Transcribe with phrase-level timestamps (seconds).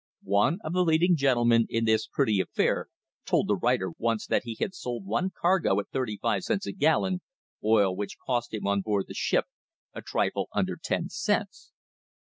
[0.23, 2.87] One of the leading gentlemen in this pretty affair
[3.23, 6.71] told the writer once that he had sold one cargo at thirty five cents a
[6.71, 7.21] gallon,
[7.63, 9.45] oil which cost him on board the ship
[9.93, 11.71] a trifle under ten cents.